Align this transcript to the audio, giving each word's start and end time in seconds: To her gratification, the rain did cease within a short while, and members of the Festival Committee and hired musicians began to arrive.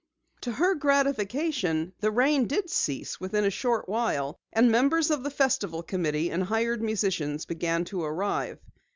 To 0.41 0.53
her 0.53 0.73
gratification, 0.73 1.93
the 1.99 2.09
rain 2.09 2.47
did 2.47 2.71
cease 2.71 3.19
within 3.19 3.45
a 3.45 3.51
short 3.51 3.87
while, 3.87 4.35
and 4.51 4.71
members 4.71 5.11
of 5.11 5.21
the 5.21 5.29
Festival 5.29 5.83
Committee 5.83 6.31
and 6.31 6.41
hired 6.41 6.81
musicians 6.81 7.45
began 7.45 7.85
to 7.85 8.01
arrive. 8.03 8.57